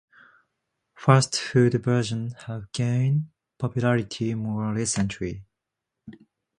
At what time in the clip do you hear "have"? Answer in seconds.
2.47-2.71